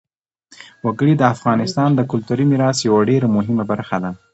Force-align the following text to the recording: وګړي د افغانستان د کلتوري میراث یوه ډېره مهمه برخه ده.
وګړي 0.85 1.13
د 1.17 1.23
افغانستان 1.33 1.89
د 1.95 2.01
کلتوري 2.11 2.45
میراث 2.51 2.77
یوه 2.87 3.01
ډېره 3.09 3.27
مهمه 3.35 3.63
برخه 3.71 3.97
ده. 4.03 4.11